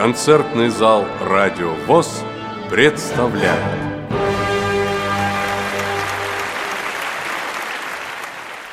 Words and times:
Концертный 0.00 0.70
зал 0.70 1.04
«Радио 1.20 1.74
ВОЗ» 1.86 2.24
представляет 2.70 3.79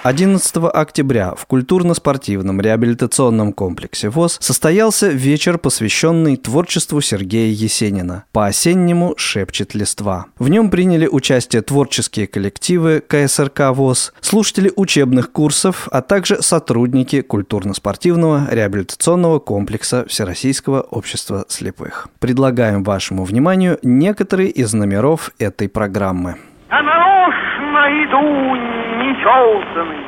11 0.07 0.55
октября 0.73 1.35
в 1.35 1.45
культурно-спортивном 1.47 2.61
реабилитационном 2.61 3.51
комплексе 3.51 4.07
ВОЗ 4.07 4.37
состоялся 4.39 5.09
вечер, 5.09 5.57
посвященный 5.57 6.37
творчеству 6.37 7.01
Сергея 7.01 7.51
Есенина. 7.51 8.23
По-осеннему 8.31 9.15
шепчет 9.17 9.75
листва. 9.75 10.27
В 10.39 10.47
нем 10.47 10.69
приняли 10.69 11.07
участие 11.07 11.61
творческие 11.61 12.25
коллективы 12.27 13.03
КСРК 13.05 13.71
ВОЗ, 13.73 14.13
слушатели 14.21 14.71
учебных 14.77 15.33
курсов, 15.33 15.89
а 15.91 16.01
также 16.01 16.41
сотрудники 16.41 17.19
культурно-спортивного 17.19 18.47
реабилитационного 18.49 19.39
комплекса 19.39 20.05
Всероссийского 20.07 20.83
общества 20.83 21.43
слепых. 21.49 22.07
Предлагаем 22.19 22.85
вашему 22.85 23.25
вниманию 23.25 23.77
некоторые 23.83 24.51
из 24.51 24.73
номеров 24.73 25.31
этой 25.37 25.67
программы. 25.67 26.37
Я 26.69 26.81
нарочно 26.81 28.05
иду 28.05 28.76
нечесанный, 29.27 30.05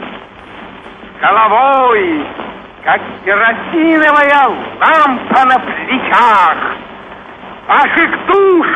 головой, 1.19 2.27
как 2.83 3.01
керосиновая 3.25 4.47
лампа 4.79 5.45
на 5.45 5.59
плечах. 5.59 6.57
Ваших 7.67 8.25
душ 8.25 8.67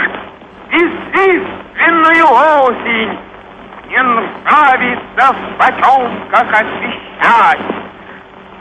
бесчисленную 0.70 2.26
осень 2.28 3.18
мне 3.88 4.04
нравится 4.04 5.34
в 5.34 5.58
потемках 5.58 6.52
освещать. 6.52 7.60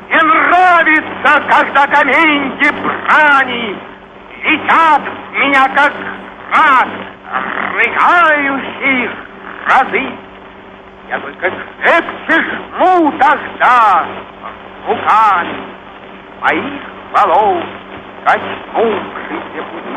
Мне 0.09 0.23
нравится, 0.23 1.43
когда 1.49 1.87
каменьки 1.87 2.71
брани 2.83 3.77
летят 4.45 5.03
в 5.03 5.39
меня, 5.39 5.69
как 5.75 5.93
град, 6.51 6.89
рыгающих 7.75 9.11
разы. 9.67 10.32
Я 11.13 11.19
только 11.19 11.53
крепче 11.83 12.43
жму 12.43 13.13
тогда 13.19 14.07
руками 14.89 15.59
моих 16.41 16.81
волос 17.13 17.65
коснувшийся 18.25 19.63
пути. 19.71 19.97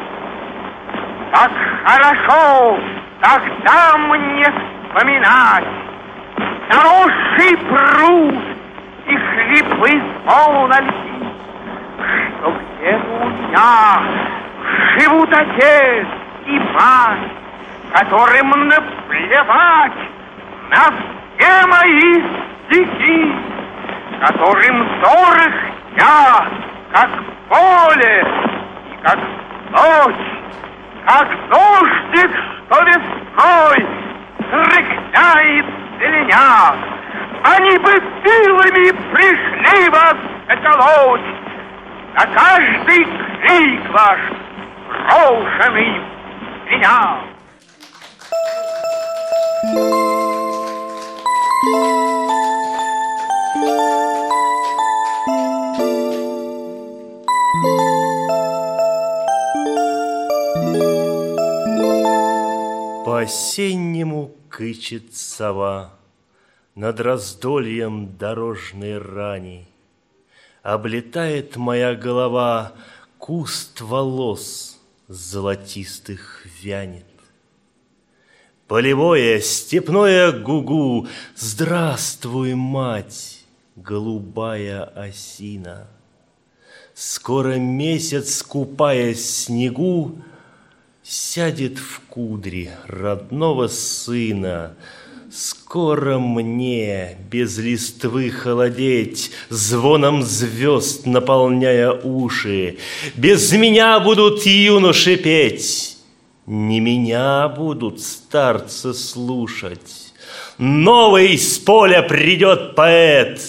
Так 1.32 1.52
хорошо 1.86 2.80
тогда 3.22 3.98
мне 3.98 4.44
вспоминать. 4.44 5.64
Заросший 6.70 7.58
пруд 7.60 8.44
и 9.08 9.16
хлипы 9.16 10.02
полна 10.26 10.82
льди, 10.82 11.30
что 12.40 12.52
где-то 12.52 13.08
у 13.22 13.30
меня 13.30 14.04
живут 15.00 15.30
отец 15.32 16.08
и 16.46 16.60
мать, 16.60 17.32
которым 17.94 18.68
наплевать 18.68 20.15
на 20.70 20.94
все 21.38 21.68
мои 21.68 22.24
стихи, 22.66 23.36
которым 24.22 24.88
дорог 25.02 25.54
я, 25.98 26.48
как 26.92 27.10
поле 27.50 28.26
и 28.92 29.04
как 29.04 29.20
ночь, 29.72 30.26
как 31.06 31.28
дождик, 31.50 32.32
что 32.66 32.84
весной 32.84 33.88
срыхляет 34.50 35.66
зеленя. 36.00 36.76
Они 37.44 37.78
бы 37.78 37.92
силами 38.24 38.92
пришли 39.14 39.90
вас 39.90 40.16
заколоть, 40.48 41.22
на 42.16 42.26
каждый 42.26 43.08
крик 43.42 43.90
ваш 43.92 44.20
брошенный 44.88 46.02
меня. 46.70 47.20
По-осеннему 63.04 64.36
кычет 64.50 65.16
сова 65.16 65.96
Над 66.76 67.00
раздольем 67.00 68.16
дорожной 68.16 69.00
рани. 69.00 69.68
Облетает 70.62 71.56
моя 71.56 71.96
голова 71.96 72.74
Куст 73.18 73.82
волос 73.82 74.80
золотистых 75.08 76.46
вянет. 76.62 77.15
Полевое, 78.68 79.42
степное 79.42 80.32
гугу, 80.32 81.08
Здравствуй, 81.36 82.56
мать, 82.56 83.44
голубая 83.76 84.86
осина. 84.86 85.88
Скоро 86.96 87.58
месяц, 87.58 88.42
купаясь 88.42 89.44
снегу, 89.44 90.18
Сядет 91.04 91.78
в 91.78 92.00
кудри 92.10 92.72
родного 92.88 93.68
сына. 93.68 94.74
Скоро 95.32 96.18
мне 96.18 97.20
без 97.30 97.60
листвы 97.60 98.32
холодеть, 98.32 99.30
Звоном 99.50 100.24
звезд 100.24 101.06
наполняя 101.06 101.92
уши. 101.92 102.80
Без 103.16 103.52
меня 103.52 104.00
будут 104.00 104.44
юноши 104.48 105.18
петь, 105.18 105.95
не 106.46 106.80
меня 106.80 107.48
будут 107.50 108.02
старцы 108.02 108.94
слушать. 108.94 110.14
Новый 110.58 111.38
с 111.38 111.58
поля 111.58 112.04
придет 112.04 112.76
поэт, 112.76 113.42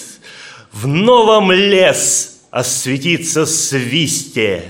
В 0.71 0.87
новом 0.87 1.51
лес 1.51 2.45
осветится 2.51 3.45
свисте, 3.45 4.63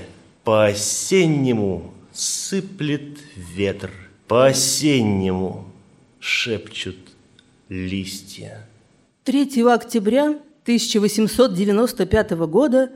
По-осеннему 0.44 1.92
сыплет 2.12 3.18
ветер, 3.34 3.90
По-осеннему 4.26 5.66
шепчут 6.20 6.96
листья. 7.68 8.66
3 9.24 9.62
октября 9.62 10.38
1895 10.62 12.30
года 12.46 12.90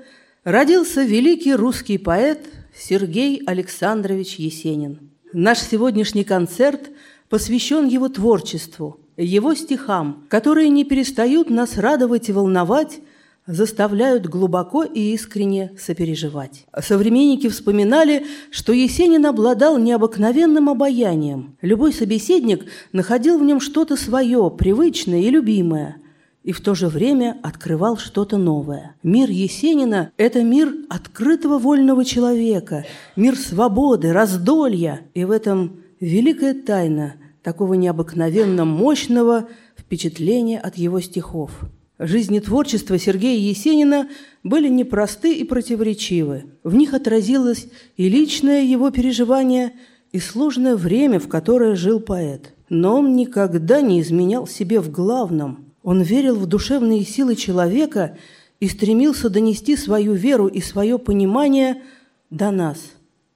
родился 0.45 1.03
великий 1.03 1.55
русский 1.55 1.99
поэт 1.99 2.41
Сергей 2.75 3.43
Александрович 3.45 4.37
Есенин. 4.37 5.12
Наш 5.35 5.61
сегодняшний 5.61 6.25
концерт 6.25 6.91
посвящен 7.31 7.89
его 7.89 8.11
творчеству, 8.11 9.01
его 9.17 9.55
стихам, 9.55 10.27
которые 10.29 10.69
не 10.69 10.85
перестают 10.85 11.49
нас 11.49 11.79
радовать 11.79 12.29
и 12.29 12.33
волновать, 12.33 13.01
заставляют 13.47 14.27
глубоко 14.27 14.85
и 14.85 15.15
искренне 15.15 15.73
сопереживать. 15.79 16.67
Современники 16.79 17.49
вспоминали, 17.49 18.27
что 18.51 18.75
Есенин 18.75 19.25
обладал 19.25 19.79
необыкновенным 19.79 20.69
обаянием. 20.69 21.57
Любой 21.63 21.95
собеседник 21.95 22.67
находил 22.93 23.39
в 23.39 23.43
нем 23.43 23.61
что-то 23.61 23.97
свое, 23.97 24.55
привычное 24.57 25.23
и 25.23 25.31
любимое– 25.31 25.97
и 26.45 26.53
в 26.53 26.61
то 26.61 26.75
же 26.75 26.89
время 26.89 27.39
открывал 27.43 27.97
что-то 27.97 28.37
новое. 28.37 28.97
Мир 29.03 29.31
Есенина– 29.31 30.11
это 30.17 30.43
мир 30.43 30.75
открытого 30.89 31.59
вольного 31.59 32.05
человека, 32.05 32.85
мир 33.17 33.37
свободы, 33.37 34.13
раздолья. 34.13 35.03
И 35.15 35.25
в 35.25 35.31
этом 35.31 35.81
великая 36.01 36.55
тайна 36.55 37.15
такого 37.43 37.75
необыкновенно 37.75 38.65
мощного 38.65 39.49
впечатления 39.77 40.59
от 40.59 40.77
его 40.77 41.01
стихов. 41.01 41.53
Жизнь 41.99 42.35
и 42.35 42.41
творчество 42.41 42.99
Сергея 42.99 43.39
Есенина 43.39 44.09
были 44.43 44.69
непросты 44.69 45.35
и 45.35 45.45
противоречивы. 45.45 46.47
В 46.65 46.75
них 46.75 46.95
отразилось 46.95 47.69
и 47.97 48.09
личное 48.09 48.63
его 48.63 48.91
переживание, 48.91 49.73
и 50.11 50.19
сложное 50.19 50.77
время, 50.77 51.21
в 51.21 51.29
которое 51.29 51.77
жил 51.77 52.01
поэт. 52.01 52.55
Но 52.69 52.99
он 52.99 53.15
никогда 53.15 53.81
не 53.81 54.01
изменял 54.01 54.49
себе 54.49 54.81
в 54.81 54.91
главном– 54.91 55.67
он 55.83 56.03
верил 56.03 56.37
в 56.37 56.47
душевные 56.47 57.05
силы 57.05 57.35
человека 57.37 58.17
и 58.61 58.69
стремился 58.69 59.29
донести 59.29 59.77
свою 59.77 60.13
веру 60.13 60.47
и 60.47 60.61
свое 60.61 60.99
понимание 60.99 61.83
до 62.31 62.51
нас, 62.51 62.79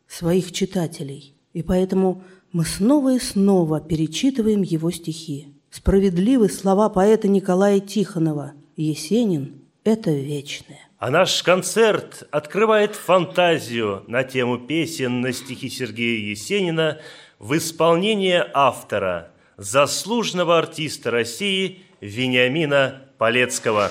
своих 0.07 0.53
читателей. 0.53 1.35
И 1.53 1.63
поэтому 1.63 2.23
мы 2.53 2.65
снова 2.65 3.17
и 3.17 3.19
снова 3.19 3.81
перечитываем 3.81 4.63
его 4.63 4.91
стихи. 4.91 5.49
Справедливы 5.71 6.49
слова 6.49 6.89
поэта 6.89 7.29
Николая 7.29 7.81
Тихонова 7.81 8.53
«Есенин– 8.77 9.63
это 9.85 10.11
вечное». 10.13 10.79
А 10.99 11.11
наш 11.11 11.43
концерт 11.43 12.27
открывает 12.31 12.95
фантазию 12.95 14.05
на 14.07 14.25
тему 14.25 14.59
песен 14.59 15.21
на 15.21 15.33
стихи 15.33 15.69
Сергея 15.69 16.31
Есенина 16.31 16.99
в 17.39 17.55
исполнении 17.57 18.43
автора, 18.55 19.33
заслуженного 19.59 20.57
артиста 20.57 21.11
России– 21.11 21.81
Вениамина 22.01 23.03
Полецкого. 23.19 23.91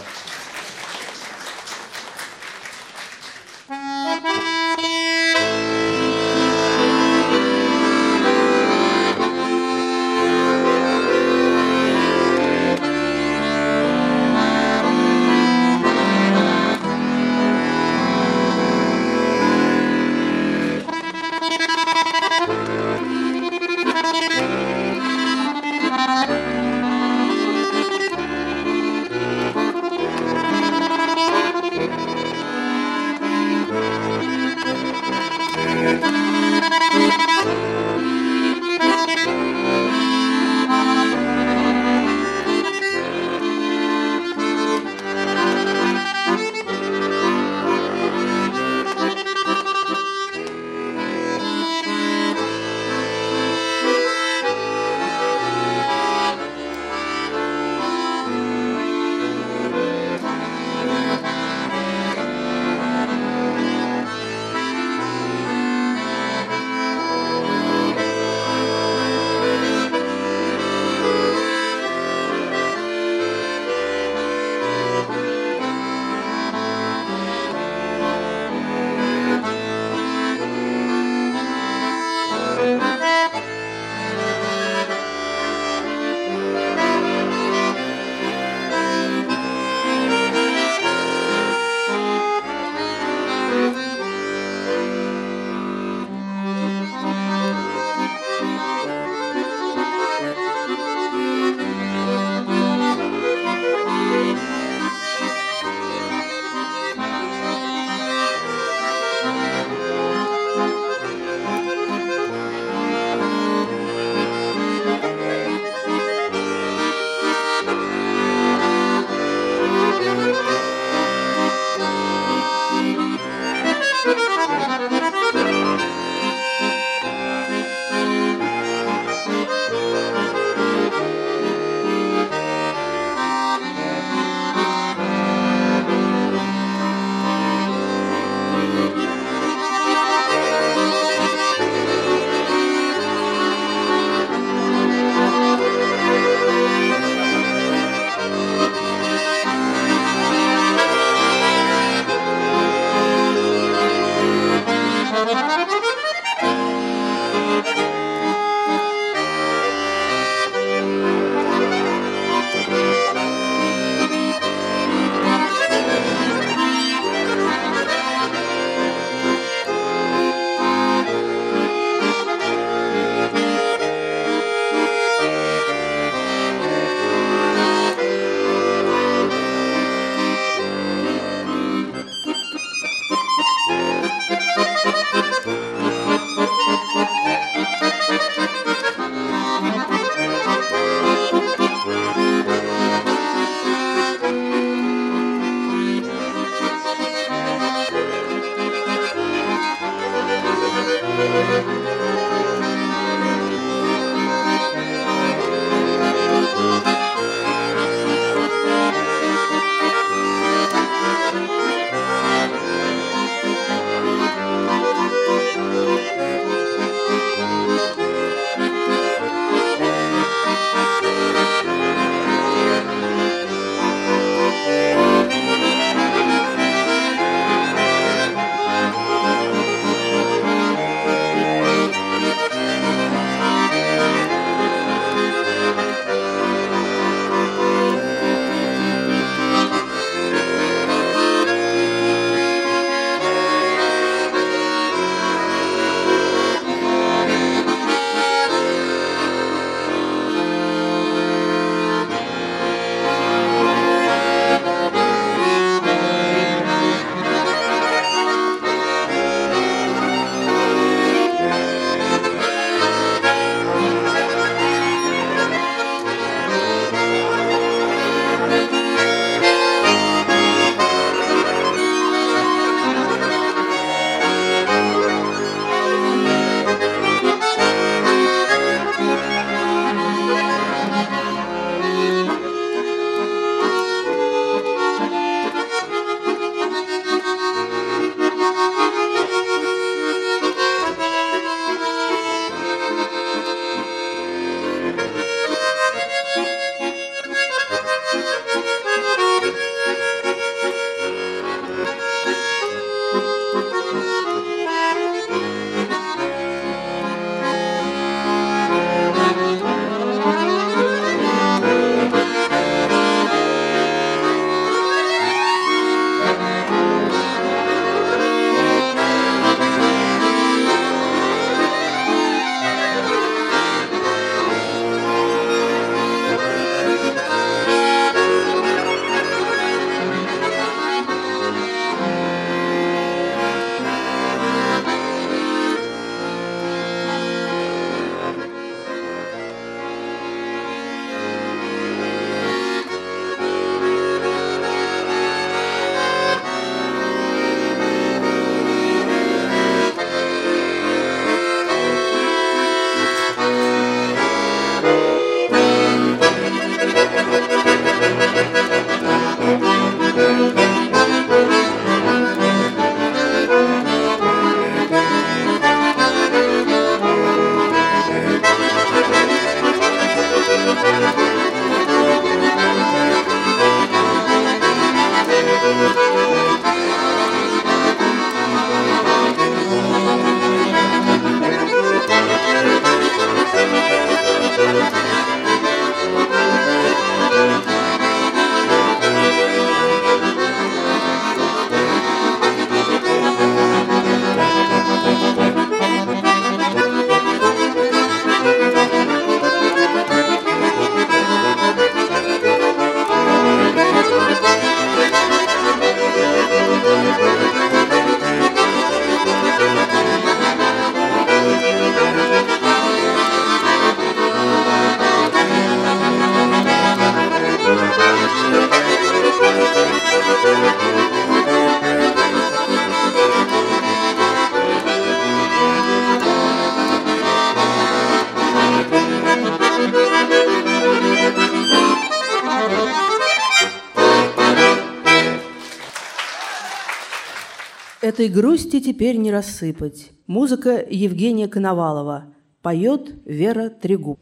Этой 438.05 438.29
грусти 438.29 438.81
теперь 438.81 439.17
не 439.17 439.31
рассыпать. 439.31 440.11
Музыка 440.27 440.85
Евгения 440.87 441.47
Коновалова. 441.47 442.25
Поет 442.61 443.15
Вера 443.25 443.69
Трегуб. 443.69 444.19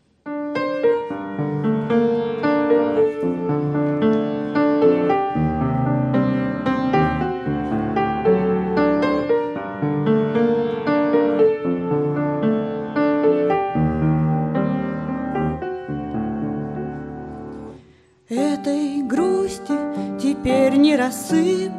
Этой 18.29 19.01
грусти 19.01 19.73
теперь 20.21 20.77
не 20.77 20.95
рассыпать 20.95 21.72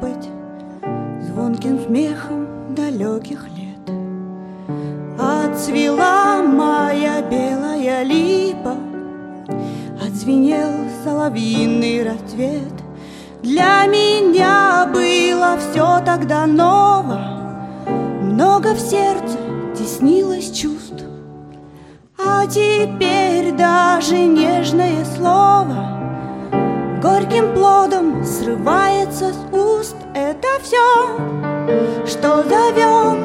соловьиный 11.25 12.05
рассвет. 12.05 12.73
Для 13.43 13.87
меня 13.87 14.87
было 14.93 15.57
все 15.59 16.03
тогда 16.05 16.47
ново. 16.47 17.19
Много 18.21 18.75
в 18.75 18.79
сердце 18.79 19.39
теснилось 19.75 20.51
чувств. 20.51 21.05
А 22.19 22.47
теперь 22.47 23.53
даже 23.53 24.17
нежное 24.17 25.05
слово 25.17 25.99
Горьким 27.03 27.55
плодом 27.55 28.25
срывается 28.25 29.33
с 29.33 29.55
уст. 29.55 29.97
Это 30.15 30.49
все, 30.63 32.07
что 32.07 32.43
зовем 32.45 33.19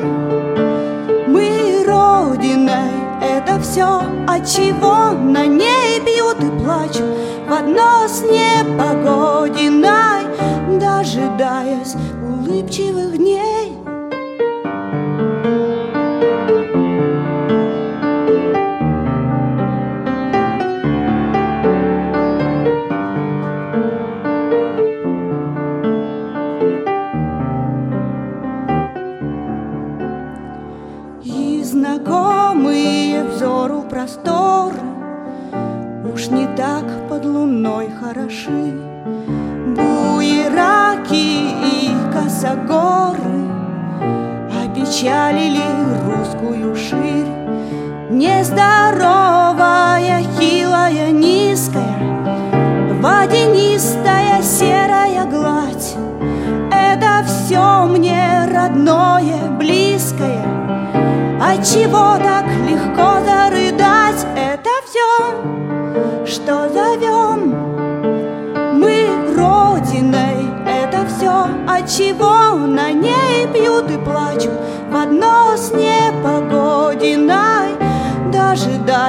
Мы 1.27 1.83
Родиной 1.85 2.91
Это 3.21 3.59
все, 3.61 4.01
от 4.27 4.47
чего 4.47 5.11
на 5.11 5.45
ней 5.45 5.99
бьют 5.99 6.37
и 6.41 6.63
плачут 6.63 7.28
Одно 7.59 8.07
с 8.07 8.21
непогодиной 8.21 8.79
Дожидаясь 10.79 11.95
улыбчивых 12.23 13.17
дней 13.17 13.68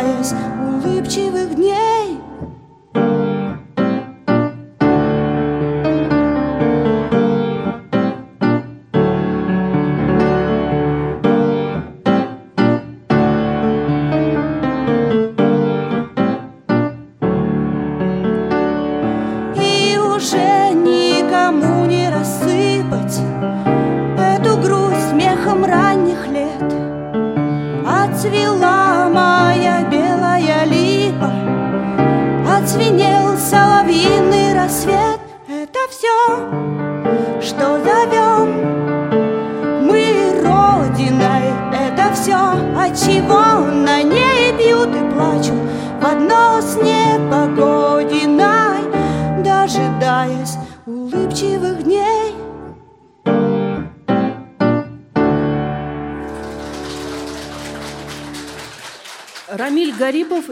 дожидаясь 0.00 0.32
улыбчивых 0.60 1.54
дней. 1.54 2.19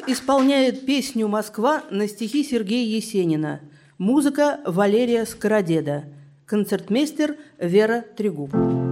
Исполняет 0.08 0.86
песню 0.86 1.28
«Москва» 1.28 1.84
на 1.90 2.08
стихи 2.08 2.42
Сергея 2.42 2.86
Есенина. 2.86 3.60
Музыка 3.98 4.60
Валерия 4.64 5.26
Скородеда. 5.26 6.04
Концертмейстер 6.46 7.36
Вера 7.58 8.04
Трегуб. 8.16 8.87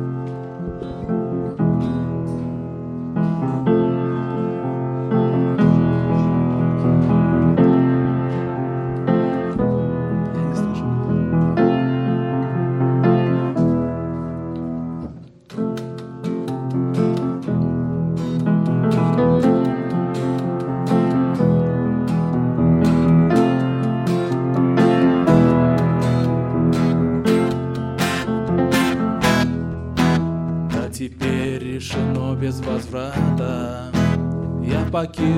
Я 34.97 35.36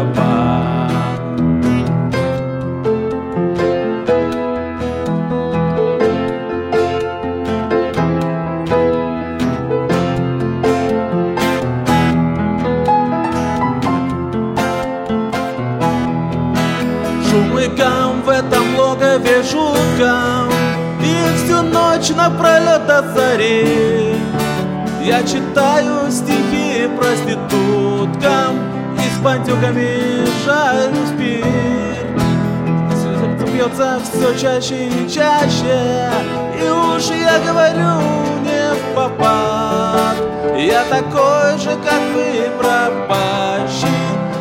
about 0.00 0.29
все 33.98 34.38
чаще 34.38 34.88
и 34.88 35.08
чаще. 35.08 36.10
И 36.58 36.68
уж 36.68 37.10
я 37.10 37.38
говорю 37.40 38.00
не 38.44 38.74
в 38.74 38.94
попад. 38.94 40.16
Я 40.56 40.84
такой 40.84 41.58
же, 41.58 41.76
как 41.82 42.00
вы, 42.14 42.50
пропащий. 42.58 43.88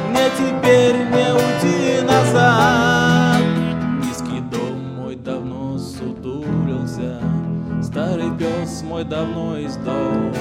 Мне 0.09 0.29
теперь 0.37 0.97
не 0.97 1.33
уйти 1.33 2.01
назад. 2.05 3.41
Низкий 4.03 4.41
дом 4.51 4.97
мой 4.97 5.15
давно 5.15 5.77
сутулился. 5.77 7.21
Старый 7.81 8.31
пес 8.37 8.83
мой 8.83 9.03
давно 9.03 9.59
издох. 9.59 10.35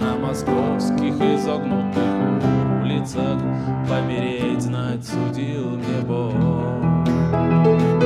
На 0.00 0.14
московских 0.16 1.20
изогнутых 1.20 2.18
улицах 2.82 3.38
Помереть, 3.88 4.62
знать, 4.62 5.04
судил 5.04 5.70
мне 5.70 6.00
Бог 6.02 6.77
Спасибо. 7.38 7.97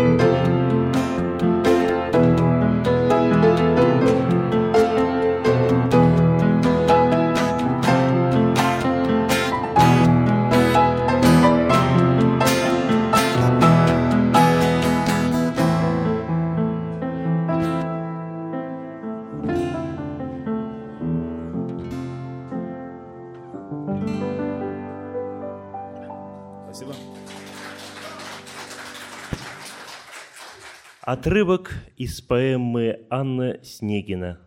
Отрывок 31.15 31.75
из 31.99 32.23
поэмы 32.23 33.01
Анна 33.11 33.59
Снегина. 33.63 34.39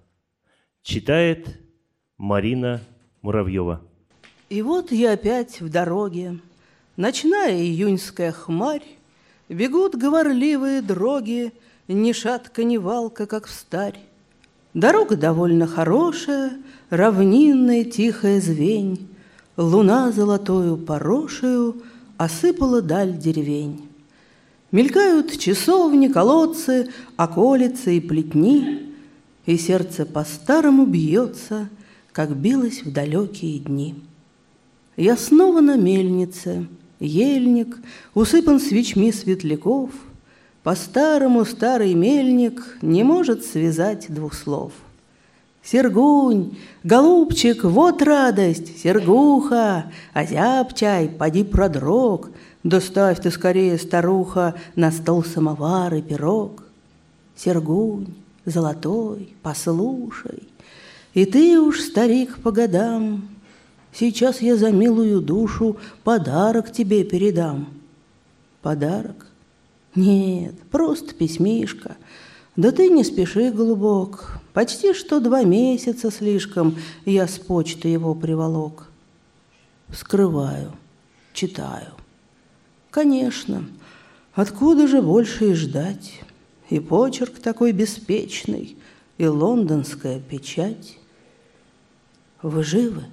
Читает 0.81 1.59
Марина 2.17 2.81
Муравьева. 3.21 3.83
И 4.49 4.63
вот 4.63 4.91
я 4.91 5.11
опять 5.11 5.61
в 5.61 5.69
дороге, 5.69 6.39
Ночная 6.97 7.55
июньская 7.55 8.31
хмарь, 8.31 8.81
Бегут 9.47 9.93
говорливые 9.93 10.81
дроги, 10.81 11.53
Ни 11.87 12.13
шатка, 12.13 12.63
ни 12.63 12.77
валка, 12.77 13.27
как 13.27 13.45
встарь. 13.45 13.99
Дорога 14.73 15.17
довольно 15.17 15.67
хорошая, 15.67 16.53
Равнинная 16.89 17.83
тихая 17.83 18.41
звень, 18.41 19.07
Луна 19.55 20.11
золотою 20.11 20.77
порошею 20.77 21.83
Осыпала 22.17 22.81
даль 22.81 23.15
деревень. 23.15 23.84
Мелькают 24.71 25.37
часовни, 25.37 26.07
колодцы, 26.07 26.89
околицы 27.17 27.97
и 27.97 27.99
плетни, 27.99 28.93
И 29.45 29.57
сердце 29.57 30.05
по-старому 30.05 30.85
бьется, 30.85 31.69
как 32.11 32.35
билось 32.35 32.83
в 32.83 32.91
далекие 32.91 33.59
дни. 33.59 33.95
Я 34.97 35.17
снова 35.17 35.61
на 35.61 35.75
мельнице, 35.75 36.67
ельник, 36.99 37.77
усыпан 38.13 38.59
свечми 38.59 39.11
светляков. 39.11 39.91
По-старому 40.63 41.45
старый 41.45 41.93
мельник 41.93 42.77
не 42.81 43.03
может 43.03 43.45
связать 43.45 44.07
двух 44.09 44.33
слов. 44.33 44.71
Сергунь, 45.63 46.57
голубчик, 46.83 47.63
вот 47.63 48.01
радость, 48.01 48.81
Сергуха, 48.81 49.91
озяб 50.13 50.73
чай, 50.75 51.09
поди 51.09 51.43
продрог, 51.43 52.29
Доставь 52.65 53.21
ты 53.21 53.29
скорее, 53.29 53.77
старуха, 53.77 54.55
на 54.75 54.91
стол 54.91 55.23
самовар 55.23 55.93
и 55.93 56.01
пирог. 56.01 56.63
Сергунь, 57.35 58.15
золотой, 58.43 59.35
послушай, 59.43 60.41
И 61.13 61.25
ты 61.25 61.59
уж, 61.59 61.79
старик, 61.79 62.39
по 62.39 62.51
годам, 62.51 63.29
Сейчас 63.93 64.41
я 64.41 64.57
за 64.57 64.71
милую 64.71 65.21
душу 65.21 65.77
Подарок 66.03 66.71
тебе 66.71 67.03
передам. 67.03 67.67
Подарок? 68.63 69.27
Нет, 69.93 70.55
просто 70.71 71.13
письмишко. 71.13 71.95
Да 72.55 72.71
ты 72.71 72.89
не 72.89 73.03
спеши, 73.03 73.51
голубок, 73.51 74.39
Почти 74.53 74.95
что 74.95 75.19
два 75.19 75.43
месяца 75.43 76.09
слишком 76.09 76.79
Я 77.05 77.27
с 77.27 77.37
почты 77.37 77.89
его 77.89 78.15
приволок. 78.15 78.89
Скрываю, 79.93 80.71
читаю. 81.31 81.93
Конечно, 82.95 83.65
откуда 84.35 84.87
же 84.87 85.01
больше 85.01 85.51
и 85.51 85.53
ждать? 85.53 86.13
И 86.69 86.79
почерк 86.79 87.39
такой 87.39 87.73
беспечный, 87.73 88.77
и 89.17 89.27
лондонская 89.27 90.21
печать. 90.21 90.97
Вы 92.41 92.63
живы? 92.63 93.03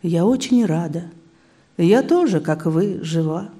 Я 0.00 0.24
очень 0.24 0.64
рада. 0.64 1.10
Я 1.76 2.04
тоже, 2.04 2.38
как 2.38 2.66
вы, 2.66 3.00
жива. 3.02 3.50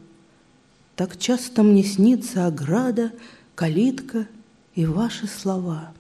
Так 0.94 1.18
часто 1.18 1.64
мне 1.64 1.82
снится 1.82 2.46
ограда, 2.46 3.10
калитка 3.56 4.28
и 4.76 4.86
ваши 4.86 5.26
слова. 5.26 5.92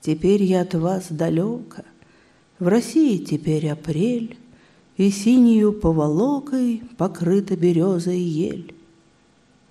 Теперь 0.00 0.42
я 0.42 0.62
от 0.62 0.74
вас 0.74 1.06
далека, 1.10 1.84
в 2.58 2.66
России 2.66 3.18
теперь 3.18 3.68
апрель, 3.68 4.36
И 4.96 5.10
синею 5.10 5.72
поволокой 5.72 6.82
покрыта 6.98 7.56
береза 7.56 8.12
и 8.12 8.20
ель. 8.20 8.74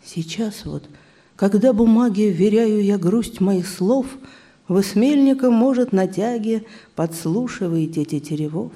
Сейчас 0.03 0.65
вот, 0.65 0.84
когда 1.36 1.73
бумаге 1.73 2.31
веряю 2.31 2.84
я 2.84 2.97
грусть 2.97 3.39
моих 3.39 3.67
слов, 3.67 4.07
Вы 4.67 4.84
с 4.84 4.95
мельником, 4.95 5.53
может, 5.53 5.91
на 5.91 6.07
тяге 6.07 6.63
подслушиваете 6.95 8.05
тетеревов. 8.05 8.71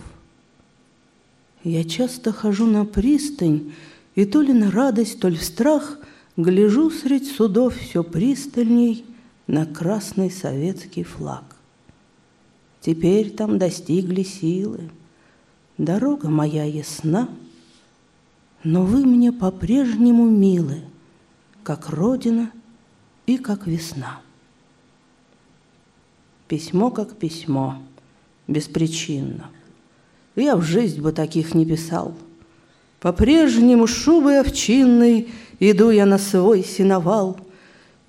Я 1.64 1.86
часто 1.86 2.34
хожу 2.34 2.66
на 2.66 2.84
пристань, 2.84 3.72
и 4.14 4.26
то 4.26 4.42
ли 4.42 4.52
на 4.52 4.72
радость, 4.72 5.22
то 5.22 5.30
ли 5.30 5.38
в 5.38 5.44
страх 5.44 5.98
Гляжу 6.38 6.92
средь 6.92 7.32
судов 7.32 7.78
все 7.78 8.04
пристальней 8.04 9.06
на 9.48 9.66
красный 9.66 10.30
советский 10.30 11.04
флаг. 11.04 11.44
Теперь 12.82 13.32
там 13.32 13.58
достигли 13.58 14.24
силы. 14.24 14.90
Дорога 15.78 16.30
моя 16.30 16.64
ясна, 16.64 17.28
но 18.64 18.84
вы 18.84 19.06
мне 19.06 19.32
по-прежнему 19.32 20.26
милы, 20.26 20.82
как 21.64 21.90
родина 21.90 22.52
и 23.26 23.38
как 23.38 23.68
весна. 23.68 24.22
Письмо 26.48 26.92
как 26.92 27.18
письмо, 27.18 27.82
беспричинно. 28.48 29.50
Я 30.36 30.56
в 30.56 30.62
жизнь 30.62 31.02
бы 31.02 31.12
таких 31.12 31.54
не 31.54 31.66
писал. 31.66 32.14
По-прежнему 33.00 33.88
шубой 33.88 34.40
овчинной 34.40 35.30
Иду 35.60 35.90
я 35.90 36.06
на 36.06 36.18
свой 36.18 36.64
сеновал. 36.64 37.38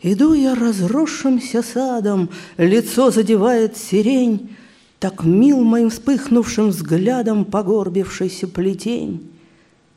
Иду 0.03 0.35
я 0.35 0.55
разросшимся 0.55 1.63
садом, 1.63 2.29
Лицо 2.57 3.11
задевает 3.11 3.77
сирень, 3.77 4.57
Так 4.99 5.25
мил 5.25 5.63
моим 5.63 5.91
вспыхнувшим 5.91 6.69
взглядом 6.69 7.45
Погорбившийся 7.45 8.49
плетень. 8.49 9.31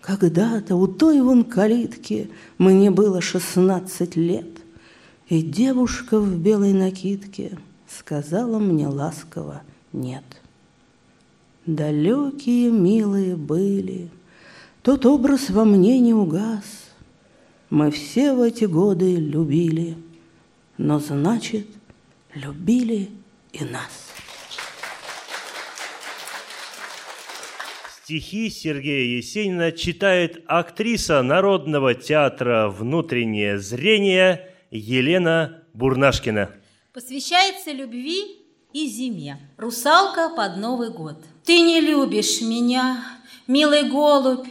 Когда-то 0.02 0.76
у 0.76 0.88
той 0.88 1.22
вон 1.22 1.44
калитки 1.44 2.30
Мне 2.58 2.92
было 2.92 3.22
шестнадцать 3.22 4.16
лет, 4.16 4.48
И 5.30 5.42
девушка 5.42 6.20
в 6.20 6.38
белой 6.38 6.74
накидке 6.74 7.58
Сказала 7.88 8.60
мне 8.60 8.88
ласково 8.88 9.62
«нет». 9.94 10.24
Далекие, 11.66 12.72
милые 12.72 13.36
были, 13.36 14.10
Тот 14.82 15.06
образ 15.06 15.50
во 15.50 15.66
мне 15.66 16.00
не 16.00 16.14
угас. 16.14 16.64
Мы 17.70 17.92
все 17.92 18.34
в 18.34 18.42
эти 18.42 18.66
годы 18.66 19.16
любили, 19.16 19.96
Но, 20.78 21.00
значит, 21.00 21.68
любили 22.34 23.10
и 23.54 23.64
нас. 23.64 24.09
Стихи 28.10 28.50
Сергея 28.50 29.18
Есенина 29.18 29.72
читает 29.72 30.44
актриса 30.48 31.22
Народного 31.22 31.94
театра 31.94 32.68
«Внутреннее 32.68 33.60
зрение» 33.60 34.52
Елена 34.72 35.62
Бурнашкина. 35.76 36.50
Посвящается 36.92 37.72
любви 37.72 38.40
и 38.74 38.88
зиме. 38.88 39.38
Русалка 39.58 40.30
под 40.36 40.58
Новый 40.58 40.90
год. 40.90 41.18
Ты 41.46 41.62
не 41.62 41.82
любишь 41.82 42.42
меня, 42.42 43.06
милый 43.46 43.84
голубь, 43.84 44.48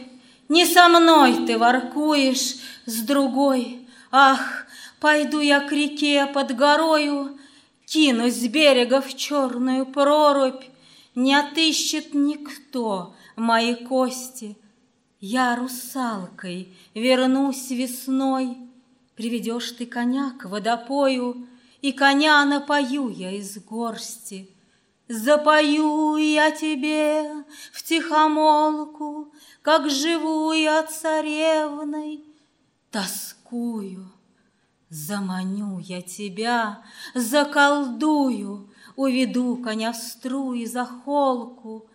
Не 0.47 0.65
со 0.65 0.87
мной 0.87 1.45
ты 1.45 1.57
воркуешь, 1.57 2.55
с 2.85 3.01
другой. 3.01 3.81
Ах, 4.09 4.67
пойду 5.01 5.41
я 5.41 5.59
к 5.59 5.73
реке 5.73 6.27
под 6.27 6.55
горою, 6.55 7.37
Кинусь 7.85 8.35
с 8.35 8.47
берега 8.47 9.01
в 9.01 9.13
черную 9.17 9.85
прорубь, 9.85 10.63
Не 11.13 11.35
отыщет 11.35 12.13
никто 12.13 13.15
мои 13.39 13.75
кости. 13.75 14.57
Я 15.19 15.55
русалкой 15.55 16.73
вернусь 16.93 17.69
весной, 17.71 18.57
Приведешь 19.15 19.71
ты 19.73 19.85
коня 19.85 20.33
к 20.39 20.45
водопою, 20.45 21.47
И 21.81 21.91
коня 21.91 22.45
напою 22.45 23.09
я 23.09 23.31
из 23.31 23.57
горсти— 23.57 24.49
Запою 25.09 26.17
я 26.17 26.51
тебе 26.51 27.43
в 27.73 27.81
тихомолку, 27.81 29.33
Как 29.63 29.89
живу 29.89 30.51
я 30.51 30.83
царевной, 30.83 32.23
тоскую. 32.91 34.11
Заманю 34.89 35.79
я 35.79 36.03
тебя, 36.03 36.83
заколдую, 37.15 38.69
Уведу 38.95 39.57
коня 39.57 39.93
в 39.93 39.95
струи 39.95 40.65
за 40.65 40.85
холку. 40.85 41.88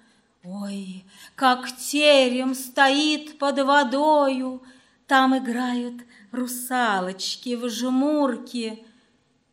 Ой, 0.45 1.05
как 1.37 1.75
терем 1.77 2.55
стоит 2.55 3.39
под 3.39 3.59
водою, 3.61 4.63
Там 5.07 5.37
играют 5.37 6.03
русалочки 6.33 7.57
в 7.57 7.69
жмурке, 7.69 8.85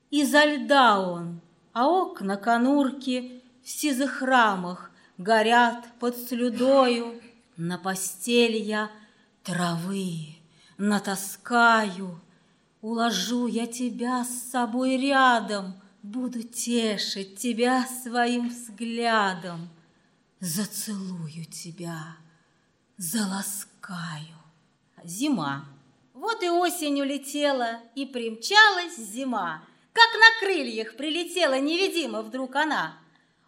Изо 0.10 0.46
льда 0.46 1.00
он, 1.00 1.42
а 1.74 1.88
окна 1.88 2.38
конурки— 2.38 3.42
в 3.64 3.70
сизых 3.70 4.22
рамах 4.22 4.92
горят 5.18 5.86
под 6.00 6.18
слюдою. 6.18 7.22
На 7.58 7.78
постель 7.78 8.58
я 8.58 8.90
травы 9.44 10.36
натаскаю, 10.78 12.20
Уложу 12.82 13.46
я 13.46 13.68
тебя 13.68 14.24
с 14.24 14.50
собой 14.52 14.98
рядом, 14.98 15.76
Буду 16.02 16.42
тешить 16.42 17.38
тебя 17.38 17.86
своим 17.86 18.50
взглядом, 18.50 19.70
Зацелую 20.42 21.46
тебя, 21.52 22.18
заласкаю. 22.98 24.40
Зима. 25.04 25.68
Вот 26.16 26.42
и 26.42 26.50
осень 26.50 27.00
улетела, 27.00 27.80
и 27.94 28.08
примчалась 28.08 28.96
зима. 28.98 29.64
Как 29.94 30.10
на 30.16 30.40
крыльях 30.40 30.98
прилетела 30.98 31.60
невидимо 31.60 32.24
вдруг 32.24 32.56
она. 32.56 32.98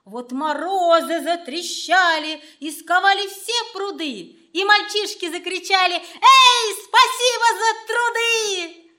Вот 0.06 0.32
морозы 0.32 1.23
затрещали 1.23 2.39
и 2.60 2.69
сковали 2.69 3.27
все 3.27 3.73
пруды, 3.73 4.38
и 4.53 4.63
мальчишки 4.63 5.32
закричали 5.32 5.95
«Эй, 5.95 6.75
спасибо 6.84 7.47
за 7.58 7.88
труды!» 7.88 8.91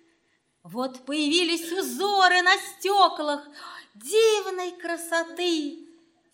Вот 0.64 1.07
появились 1.07 1.70
узоры 1.70 2.42
на 2.42 2.57
стеклах 2.57 3.46
дивной 3.94 4.72
красоты. 4.72 5.84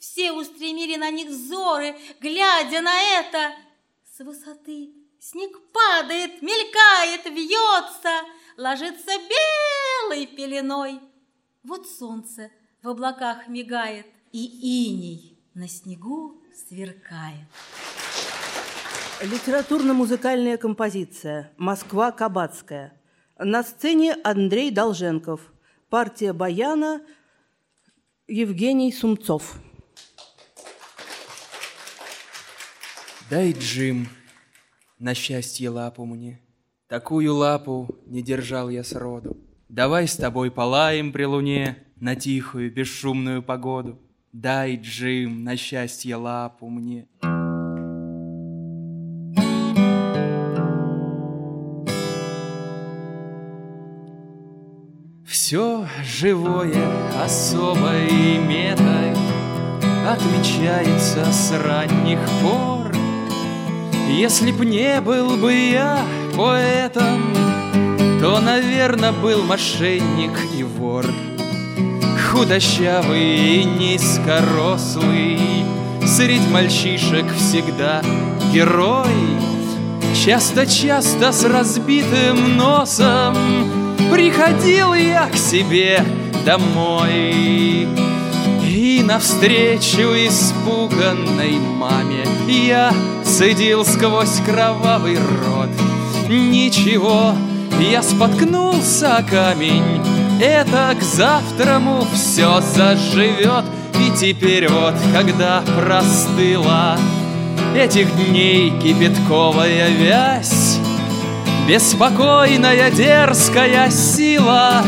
Все 0.01 0.33
устремили 0.33 0.97
на 0.97 1.11
них 1.11 1.29
взоры, 1.29 1.95
глядя 2.21 2.81
на 2.81 3.03
это 3.19 3.53
с 4.17 4.25
высоты. 4.25 4.95
Снег 5.21 5.51
падает, 5.73 6.41
мелькает, 6.41 7.27
вьется, 7.27 8.23
ложится 8.57 9.13
белой 10.09 10.27
пеленой. 10.27 11.01
Вот 11.63 11.87
солнце 11.87 12.51
в 12.83 12.89
облаках 12.89 13.47
мигает, 13.49 14.07
и 14.33 14.43
иней 14.89 15.39
на 15.53 15.69
снегу 15.69 16.43
сверкает. 16.55 17.45
Литературно-музыкальная 19.21 20.57
композиция 20.57 21.53
«Москва 21.59 22.11
Кабацкая». 22.11 22.99
На 23.39 23.63
сцене 23.63 24.17
Андрей 24.25 24.71
Долженков. 24.71 25.43
Партия 25.91 26.33
баяна 26.33 27.03
Евгений 28.27 28.93
Сумцов. 28.93 29.61
Дай, 33.31 33.53
Джим, 33.53 34.09
на 34.99 35.15
счастье 35.15 35.71
лапу 35.71 36.05
мне. 36.05 36.41
Такую 36.89 37.33
лапу 37.33 37.97
не 38.07 38.23
держал 38.23 38.69
я 38.71 38.83
сроду. 38.83 39.37
Давай 39.69 40.09
с 40.09 40.17
тобой 40.17 40.51
полаем 40.51 41.13
при 41.13 41.23
луне 41.23 41.79
на 42.01 42.17
тихую, 42.17 42.73
бесшумную 42.73 43.41
погоду. 43.41 44.01
Дай, 44.33 44.75
Джим, 44.75 45.45
на 45.45 45.57
счастье 45.57 46.17
лапу 46.17 46.69
мне. 46.69 47.07
Все 55.25 55.87
живое 56.03 57.23
особой 57.23 58.39
метой 58.39 59.15
Отмечается 60.05 61.25
с 61.33 61.53
ранних 61.53 62.19
пор. 62.43 62.80
Если 64.11 64.53
б 64.53 64.65
не 64.65 65.01
был 65.01 65.37
бы 65.37 65.53
я 65.53 65.99
поэтом, 66.37 67.33
То, 68.21 68.39
наверное, 68.41 69.13
был 69.13 69.43
мошенник 69.45 70.33
и 70.59 70.63
вор— 70.63 71.07
Худощавый 72.31 73.61
и 73.61 73.65
низкорослый 73.65 75.39
Средь 76.07 76.49
мальчишек 76.51 77.27
всегда 77.37 78.03
герой. 78.53 79.07
Часто-часто 80.25 81.33
с 81.33 81.45
разбитым 81.45 82.57
носом 82.57 83.37
Приходил 84.13 84.95
я 84.95 85.27
к 85.27 85.37
себе 85.37 86.05
домой 86.45 87.89
навстречу 89.11 90.15
испуганной 90.29 91.59
маме. 91.59 92.25
Я 92.47 92.93
цедил 93.25 93.85
сквозь 93.85 94.41
кровавый 94.47 95.17
рот. 95.17 95.69
Ничего, 96.29 97.35
я 97.81 98.05
споткнулся 98.05 99.17
о 99.17 99.23
камень. 99.25 100.01
Это 100.41 100.95
к 100.97 101.03
завтраму 101.03 102.07
все 102.15 102.61
заживет 102.61 103.65
И 103.95 104.17
теперь 104.17 104.69
вот, 104.69 104.95
когда 105.13 105.63
простыла 105.77 106.97
Этих 107.75 108.09
дней 108.17 108.71
кипятковая 108.81 109.89
вязь 109.91 110.79
Беспокойная 111.69 112.91
дерзкая 112.91 113.91
сила 113.91 114.83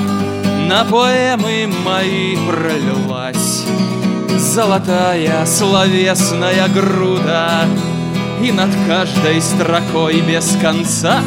На 0.67 0.85
поэмы 0.85 1.71
мои 1.85 2.37
пролилась 2.47 3.67
Золотая 4.39 5.45
словесная 5.47 6.69
груда 6.69 7.67
И 8.43 8.53
над 8.53 8.71
каждой 8.87 9.41
строкой 9.41 10.21
без 10.21 10.57
конца 10.61 11.21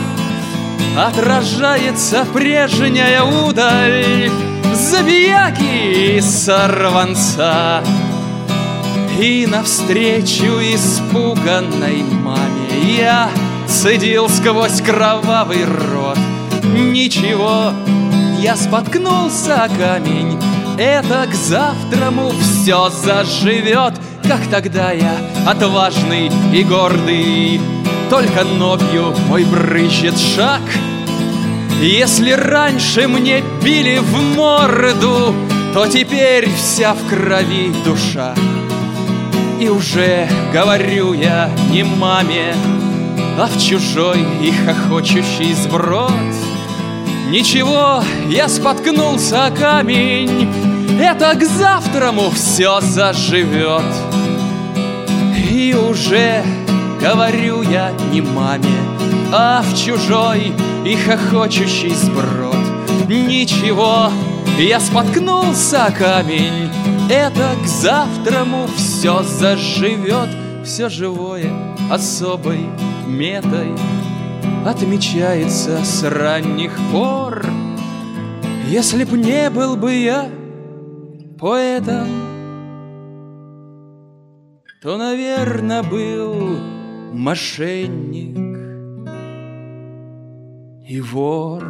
Отражается 0.98 2.26
прежняя 2.34 3.24
удаль 3.24 4.30
Забияки 4.76 6.18
и 6.18 6.22
сорванца. 6.22 7.82
И 9.18 9.48
навстречу 9.48 10.60
испуганной 10.60 12.04
маме 12.04 12.98
Я 12.98 13.30
цедил 13.68 14.28
сквозь 14.28 14.82
кровавый 14.82 15.64
рот. 15.64 16.18
Ничего, 16.64 17.72
я 18.42 18.58
споткнулся 18.58 19.64
о 19.64 19.70
камень 19.70 20.38
Это 20.78 21.26
к 21.26 21.34
завтраму 21.34 22.32
все 22.32 22.90
заживет 22.90 23.94
Как 24.28 24.46
тогда 24.52 24.92
я 24.92 25.16
отважный 25.48 26.30
и 26.54 26.64
гордый? 26.64 27.62
Только 28.10 28.44
новью 28.44 29.16
мой 29.30 29.46
брызжет 29.46 30.18
шаг. 30.18 30.62
Если 31.82 32.32
раньше 32.32 33.08
мне 33.08 33.42
били 33.64 34.00
в 34.00 34.36
морду 34.36 35.34
То 35.74 35.88
теперь 35.88 36.50
вся 36.54 36.94
в 36.94 37.08
крови 37.08 37.72
душа. 37.86 38.36
И 39.62 39.70
уже 39.70 40.28
говорю 40.52 41.14
я 41.14 41.50
не 41.72 41.84
маме 41.84 42.54
А 43.40 43.48
в 43.48 43.64
чужой 43.64 44.20
и 44.42 44.52
хохочущий 44.52 45.54
сброд. 45.54 46.12
Ничего, 47.30 48.04
я 48.30 48.48
споткнулся 48.50 49.46
о 49.46 49.52
камень 49.52 50.65
Это 51.00 51.36
к 51.36 51.44
завтраму 51.44 52.30
все 52.32 52.80
заживет 52.82 53.84
И 55.50 55.76
уже 55.76 56.44
говорю 57.02 57.62
я 57.64 57.92
не 58.12 58.22
маме 58.22 58.78
А 59.34 59.62
в 59.62 59.78
чужой 59.78 60.54
и 60.86 60.96
хохочущий 60.96 61.94
сброд. 61.96 62.56
Ничего, 63.08 64.12
я 64.60 64.80
споткнулся 64.80 65.86
о 65.86 65.92
камень. 65.92 66.70
Это 67.10 67.56
к 67.62 67.68
завтраму 67.68 68.68
все 68.78 69.24
заживет 69.24 70.30
Все 70.64 70.90
живое 70.90 71.52
особой 71.90 72.70
метой 73.08 73.74
отмечается 74.66 75.84
с 75.84 76.04
ранних 76.04 76.72
пор. 76.92 77.46
Если 78.68 79.04
б 79.04 79.16
не 79.16 79.50
был 79.52 79.76
бы 79.76 79.94
я 79.94 80.28
поэтом, 81.38 82.08
то, 84.82 84.98
наверное, 84.98 85.84
был 85.84 86.60
мошенник 87.14 88.38
и 90.88 91.02
вор. 91.02 91.64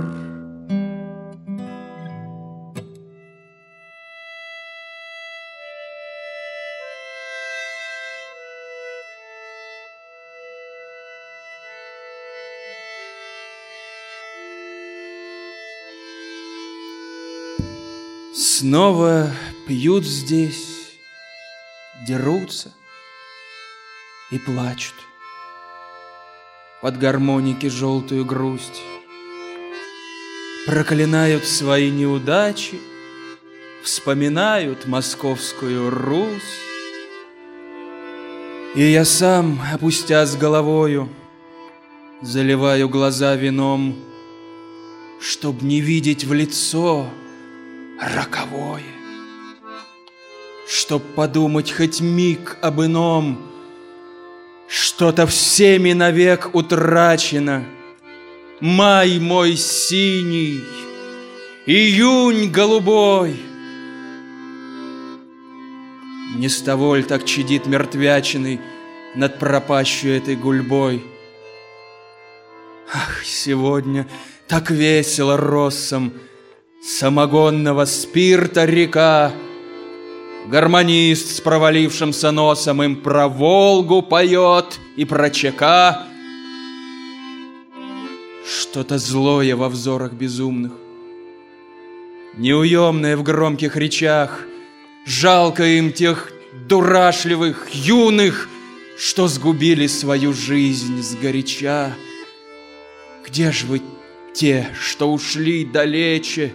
Снова 18.34 19.30
пьют 19.67 20.06
здесь, 20.06 20.91
дерутся 22.08 22.71
и 24.32 24.38
плачут 24.38 24.95
Под 26.82 26.97
гармоники 26.97 27.67
желтую 27.67 28.25
грусть 28.25 28.82
Проклинают 30.67 31.45
свои 31.45 31.91
неудачи, 31.91 32.80
Вспоминают 33.84 34.88
московскую 34.88 35.91
Русь. 35.91 36.60
И 38.75 38.82
я 38.82 39.06
сам, 39.06 39.62
опустя 39.73 40.25
с 40.25 40.36
головою, 40.36 41.10
Заливаю 42.21 42.89
глаза 42.89 43.36
вином, 43.36 43.95
Чтоб 45.19 45.62
не 45.62 45.82
видеть 45.82 46.23
в 46.23 46.34
лицо— 46.34 47.08
роковое. 47.99 48.94
Чтоб 50.67 51.04
подумать 51.15 51.71
хоть 51.71 52.01
миг 52.01 52.58
об 52.62 52.82
ином, 52.82 53.51
Что-то 54.67 55.28
всеми 55.28 55.93
навек 55.93 56.56
утрачено. 56.56 57.63
Май 58.60 59.19
мой 59.19 59.56
синий, 59.58 60.63
июнь 61.67 62.49
голубой. 62.49 63.39
Не 66.36 66.49
ставоль 66.49 67.04
так 67.06 67.25
чадит 67.25 67.67
мертвячиной 67.67 68.60
Над 69.15 69.39
пропащей 69.39 70.17
этой 70.17 70.36
гульбой. 70.36 71.04
Ах, 72.91 73.23
сегодня 73.23 74.08
так 74.47 74.71
весело 74.71 75.38
россом— 75.38 76.12
Самогонного 76.88 77.86
спирта 77.86 78.65
река, 78.65 79.34
Гармонист 80.47 81.36
с 81.36 81.41
провалившимся 81.41 82.29
носом 82.29 82.84
Им 82.84 82.97
про 82.97 83.27
Волгу 83.27 84.03
поет 84.03 84.79
и 84.95 85.03
про 85.03 85.31
ЧК. 85.31 86.05
Что-то 88.45 88.99
злое 88.99 89.55
во 89.55 89.69
взорах 89.69 90.13
безумных, 90.13 90.71
Неуемное 92.38 93.17
в 93.17 93.23
громких 93.23 93.75
речах, 93.75 94.43
Жалко 95.08 95.63
им 95.63 95.91
тех 95.91 96.31
дурашливых, 96.67 97.67
юных, 97.73 98.47
Что 98.99 99.27
сгубили 99.27 99.88
свою 99.88 100.31
жизнь 100.31 101.01
сгоряча. 101.01 101.91
Где 103.25 103.51
ж 103.51 103.63
вы 103.63 103.81
те, 104.36 104.67
что 104.79 105.12
ушли 105.12 105.65
далече, 105.65 106.53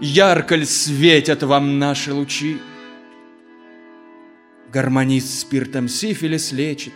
Ярко 0.00 0.56
ль 0.56 0.64
светят 0.64 1.42
вам 1.42 1.78
наши 1.78 2.14
лучи? 2.14 2.56
Гармонист 4.72 5.40
спиртом 5.40 5.88
сифилис 5.88 6.52
лечит, 6.52 6.92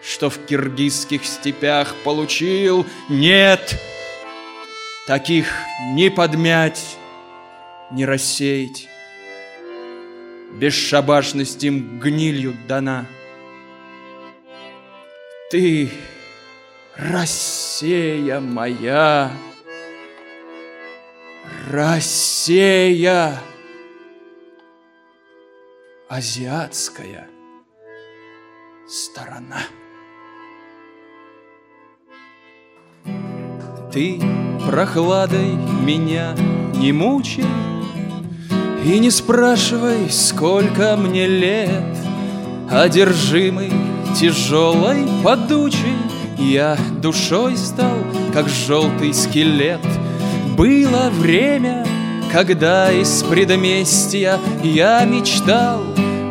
Что 0.00 0.30
в 0.30 0.38
киргизских 0.46 1.24
степях 1.24 1.96
получил. 2.04 2.86
Нет, 3.08 3.76
таких 5.08 5.48
не 5.94 6.10
подмять, 6.10 6.96
не 7.90 8.06
рассеять. 8.06 8.88
Бесшабашность 10.52 11.64
им 11.64 11.98
гнилью 11.98 12.56
дана. 12.68 13.06
Ты, 15.50 15.90
Россия 16.94 18.38
моя, 18.38 19.32
Россия, 21.68 23.42
азиатская 26.08 27.28
сторона. 28.88 29.62
Ты 33.92 34.20
прохладой 34.66 35.54
меня 35.82 36.34
не 36.74 36.92
мучай 36.92 37.44
И 38.84 38.98
не 38.98 39.10
спрашивай, 39.10 40.10
сколько 40.10 40.96
мне 40.96 41.26
лет 41.26 41.96
Одержимый 42.70 43.72
тяжелой 44.18 45.06
подучей 45.24 45.96
Я 46.38 46.76
душой 47.02 47.56
стал, 47.56 47.98
как 48.32 48.48
желтый 48.48 49.14
скелет— 49.14 49.80
было 50.58 51.08
время, 51.10 51.86
когда 52.30 52.92
из 52.92 53.22
предместья 53.22 54.38
я 54.62 55.04
мечтал 55.04 55.82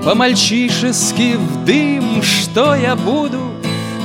По-мальчишески 0.03 1.35
в 1.35 1.65
дым, 1.65 2.21
что 2.21 2.75
я 2.75 2.95
буду 2.95 3.39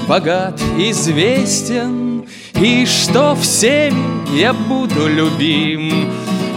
богат, 0.08 0.60
известен 0.78 2.26
И 2.60 2.86
что 2.86 3.34
всеми 3.36 4.36
я 4.36 4.52
буду 4.52 5.06
любим 5.06 6.10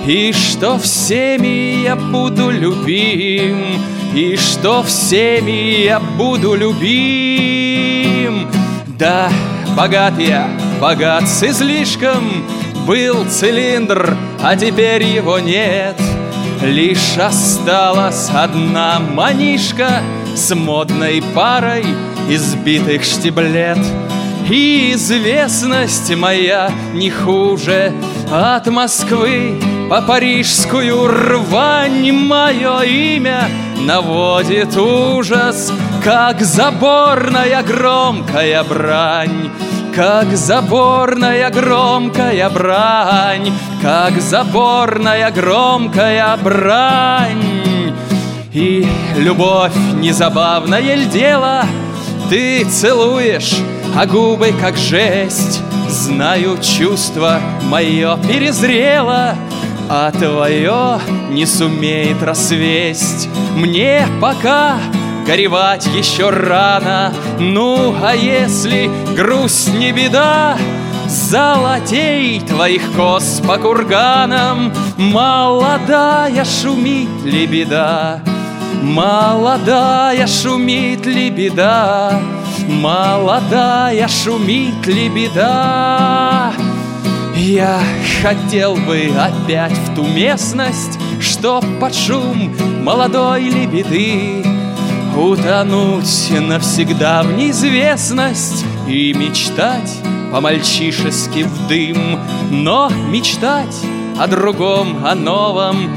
И 0.08 0.32
что 0.32 0.78
всеми 0.78 1.84
я 1.84 1.96
буду 1.96 2.50
любим 2.50 3.82
И 4.16 4.36
что 4.38 4.84
всеми 4.84 5.84
я 5.84 6.00
буду 6.00 6.56
любим. 6.56 8.48
Да, 8.98 9.30
богат 9.76 10.18
я, 10.18 10.48
богат 10.80 11.28
с 11.28 11.44
излишком 11.44 12.46
был 12.86 13.26
цилиндр, 13.26 14.16
а 14.42 14.56
теперь 14.56 15.04
его 15.04 15.40
нет 15.40 16.00
Лишь 16.62 17.18
осталась 17.18 18.30
одна 18.34 19.00
манишка 19.00 20.02
С 20.36 20.54
модной 20.54 21.24
парой 21.34 21.86
избитых 22.30 23.04
штиблет. 23.04 23.80
И 24.50 24.94
известность 24.94 26.16
моя 26.16 26.72
не 26.94 27.10
хуже 27.10 27.92
от 28.32 28.68
Москвы 28.68 29.60
по 29.90 30.02
парижскую 30.02 31.08
рвань 31.08 32.12
Мое 32.12 32.82
имя 32.82 33.50
наводит 33.80 34.76
ужас, 34.78 35.72
как 36.04 36.42
заборная 36.42 37.64
громкая 37.64 38.64
брань. 38.64 39.50
Как 39.96 40.36
заборная 40.36 41.50
громкая 41.50 42.50
брань, 42.50 43.54
Как 43.82 44.20
заборная 44.20 45.32
громкая 45.32 46.36
брань. 46.36 47.96
И 48.52 48.86
любовь 49.16 49.72
незабавное 49.94 50.98
ль 50.98 51.06
дело, 51.06 51.64
Ты 52.30 52.66
целуешь, 52.66 53.56
а 53.96 54.06
губы 54.06 54.54
как 54.60 54.76
жесть. 54.76 55.62
Знаю, 55.88 56.58
чувство 56.62 57.40
мое 57.64 58.18
перезрело, 58.18 59.36
А 59.88 60.12
твое 60.12 61.00
не 61.30 61.46
сумеет 61.46 62.22
рассвесть. 62.22 63.30
Мне 63.56 64.06
пока 64.20 64.76
горевать 65.26 65.88
еще 65.88 66.30
рано. 66.30 67.14
Ну, 67.40 67.96
а 68.02 68.16
если 68.16 68.90
грусть 69.16 69.74
не 69.74 69.92
беда, 69.92 70.58
Золотей 71.08 72.40
твоих 72.40 72.92
кос 72.94 73.42
по 73.46 73.58
курганам. 73.58 74.74
Молодая 74.98 76.44
шумит 76.46 77.10
лебеда 77.24 78.22
Молодая 78.82 80.26
шумит 80.26 81.06
лебеда 81.06 82.20
Молодая 82.68 84.08
шумит 84.08 84.86
лебеда 84.88 86.54
Я 87.36 87.80
хотел 88.22 88.76
бы 88.76 89.12
опять 89.20 89.74
в 89.74 89.96
ту 89.96 90.06
местность 90.08 90.98
Что 91.20 91.62
под 91.80 91.94
шум 91.94 92.56
молодой 92.84 93.44
лебеды 93.44 94.55
Утонуть 95.18 96.30
навсегда 96.42 97.24
в 97.24 97.32
неизвестность 97.38 98.66
И 98.86 99.14
мечтать 99.14 99.98
по-мальчишески 100.32 101.44
в 101.44 101.68
дым. 101.70 102.20
Но 102.52 102.90
мечтать 103.10 103.76
о 104.20 104.28
другом, 104.28 105.06
о 105.06 105.16
новом 105.16 105.90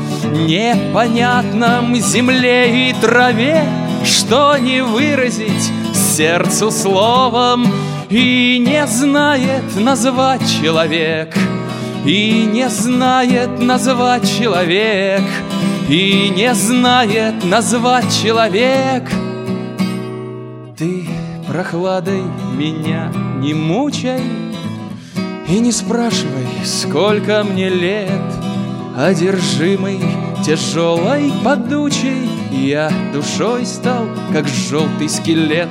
Непонятном 0.47 1.97
земле 1.97 2.91
и 2.91 2.93
траве 2.93 3.65
Что 4.05 4.57
не 4.57 4.83
выразить 4.83 5.73
сердцу 5.93 6.71
словом 6.71 7.67
И 8.11 8.59
не 8.59 8.87
знает 8.87 9.65
назвать 9.77 10.43
человек 10.61 11.35
И 12.05 12.45
не 12.45 12.69
знает 12.69 13.59
назвать 13.59 14.29
человек 14.39 15.23
и 15.89 16.29
не 16.29 16.55
знает 16.55 17.45
назвать 17.45 18.13
человек. 18.23 19.11
Ты 20.77 21.09
прохладой 21.49 22.23
меня 22.55 23.11
не 23.39 23.55
мучай 23.55 24.23
И 25.49 25.59
не 25.59 25.73
спрашивай, 25.73 26.47
сколько 26.65 27.43
мне 27.43 27.69
лет 27.69 28.11
Одержимый 28.97 29.99
тяжелой 30.45 31.33
подучей 31.43 32.29
Я 32.53 32.93
душой 33.13 33.67
стал, 33.67 34.07
как 34.33 34.47
желтый 34.47 35.09
скелет 35.09 35.69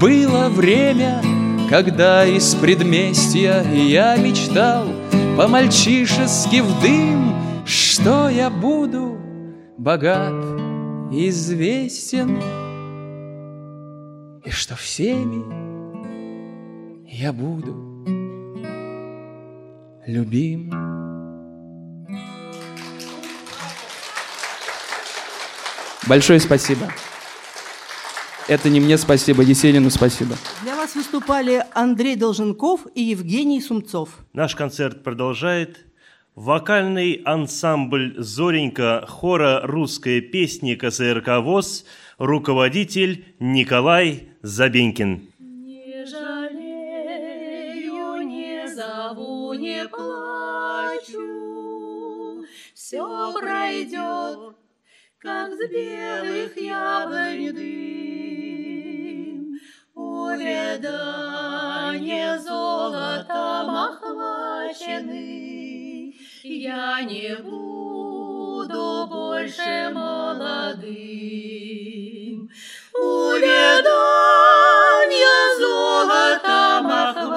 Было 0.00 0.48
время, 0.48 1.20
когда 1.68 2.24
из 2.24 2.54
предместья 2.54 3.64
Я 3.70 4.16
мечтал 4.16 4.86
по-мальчишески 5.36 6.60
в 6.60 6.80
дым 6.80 7.34
Что 7.66 8.30
я 8.30 8.48
буду 8.48 9.11
богат, 9.82 10.32
известен, 11.10 12.40
И 14.44 14.50
что 14.50 14.76
всеми 14.76 15.42
я 17.08 17.32
буду 17.32 17.72
любим. 20.06 20.70
Большое 26.06 26.38
спасибо. 26.38 26.92
Это 28.46 28.68
не 28.68 28.80
мне 28.80 28.98
спасибо, 28.98 29.42
Есенину 29.42 29.90
спасибо. 29.90 30.36
Для 30.62 30.76
вас 30.76 30.94
выступали 30.94 31.64
Андрей 31.72 32.16
Долженков 32.16 32.86
и 32.94 33.02
Евгений 33.02 33.60
Сумцов. 33.60 34.10
Наш 34.32 34.54
концерт 34.54 35.02
продолжает 35.02 35.91
Вокальный 36.34 37.20
ансамбль 37.26 38.14
«Зоренька» 38.16 39.04
хора 39.06 39.60
русской 39.64 40.22
песни 40.22 40.74
КСРК 40.74 41.40
ВОЗ, 41.42 41.84
руководитель 42.16 43.26
Николай 43.38 44.30
Забенькин. 44.40 45.28
Не 45.38 46.06
жалею, 46.06 47.06
не 48.26 48.66
зову, 48.66 49.52
не 49.52 49.86
плачу, 49.88 51.26
все 52.74 53.32
пройдет, 53.34 54.56
как 55.18 55.52
с 55.52 55.68
белых 55.68 56.56
яблонь 56.56 57.52
дым. 57.54 58.72
Увядание 59.94 61.18
золотом 62.38 63.76
охвачены, 63.76 65.61
я 66.44 67.02
не 67.02 67.36
буду 67.36 69.06
больше 69.08 69.90
молодым. 69.94 70.92
Увядания 72.94 74.12
золотом 75.58 76.86
охвачены, 76.86 77.31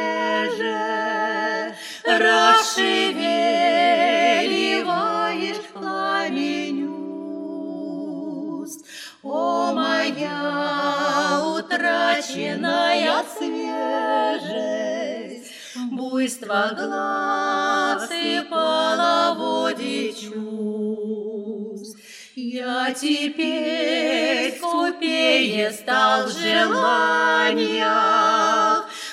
Буйство 16.32 16.72
глаз 16.78 18.10
и 18.10 18.42
половодье 18.50 20.14
чувств. 20.14 22.00
Я 22.36 22.94
теперь 22.94 24.56
скупее 24.58 25.72
стал 25.72 26.28
в 26.28 26.32
желаниях, 26.32 27.70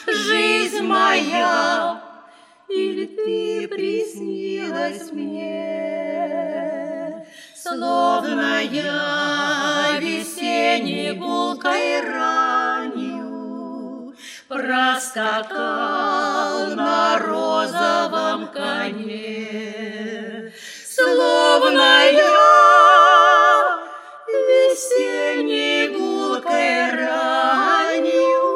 Жизнь 0.07 0.83
моя, 0.83 2.01
или 2.69 3.07
ты 3.07 3.67
приснилась 3.67 5.11
мне, 5.11 5.67
Словно 7.57 8.63
я 8.63 9.99
Проскакал 14.49 15.53
на 16.75 17.19
розовом 17.19 18.47
коне, 18.47 20.55
Словно 20.87 22.11
я 22.11 23.79
весенней 24.27 25.89
гулкой 25.89 26.91
ранью 26.97 28.49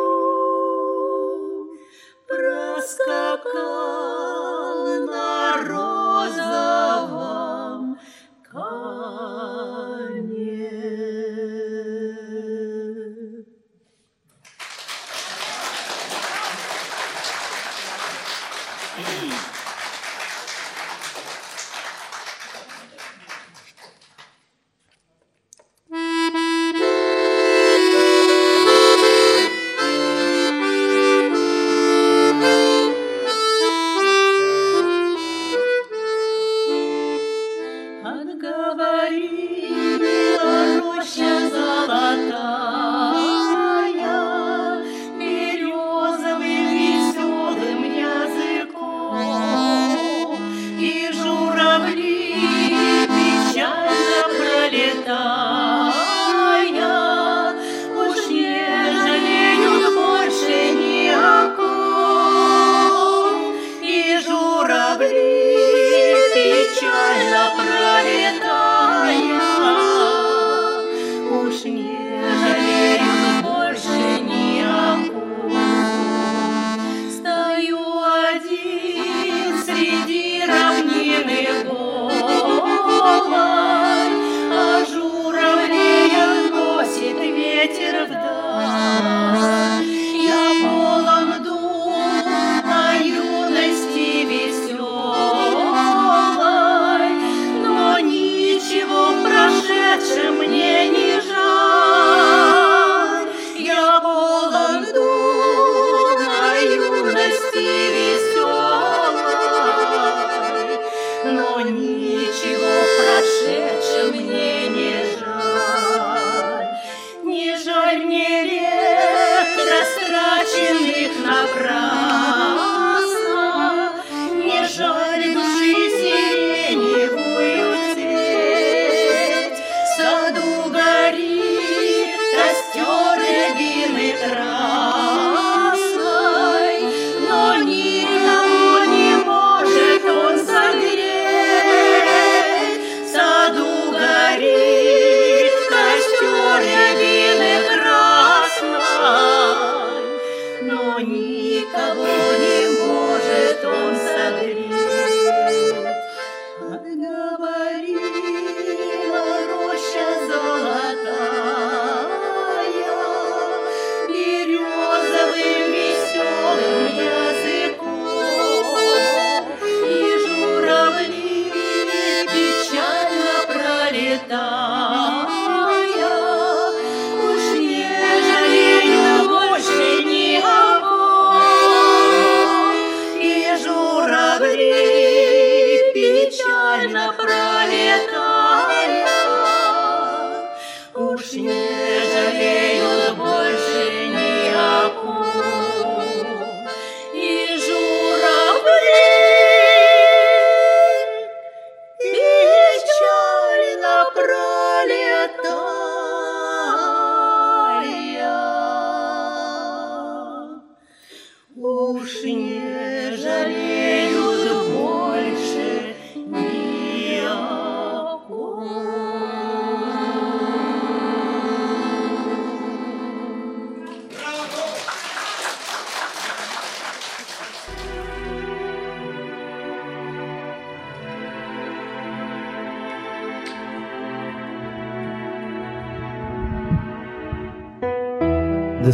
Проскакал. 2.26 4.12